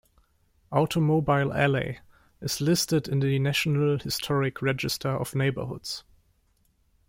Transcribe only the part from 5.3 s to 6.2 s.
neighborhoods.